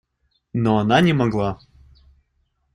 Но 0.53 0.79
она 0.79 0.99
не 1.01 1.13
могла. 1.13 1.59